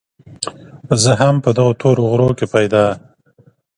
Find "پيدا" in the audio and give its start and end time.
2.53-2.85